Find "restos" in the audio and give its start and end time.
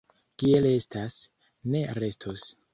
2.03-2.51